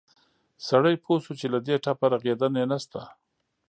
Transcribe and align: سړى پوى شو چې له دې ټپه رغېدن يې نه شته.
سړى 0.67 0.95
پوى 1.03 1.17
شو 1.23 1.33
چې 1.39 1.47
له 1.53 1.59
دې 1.65 1.75
ټپه 1.83 2.05
رغېدن 2.13 2.53
يې 2.59 2.65
نه 2.71 2.77
شته. 2.83 3.01